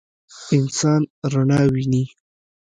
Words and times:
انسان 0.55 1.01
رڼا 1.31 1.61
ویني. 1.73 2.03